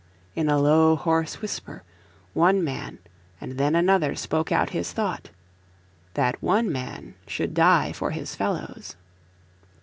[0.33, 1.83] In a low hoarse whisper
[2.33, 2.97] one man
[3.39, 5.29] and then another spoke out his thought
[6.15, 8.95] that one man should die for his fellows.